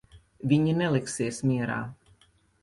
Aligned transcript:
Viņi 0.53 0.73
neliksies 0.79 1.43
mierā. 1.51 1.79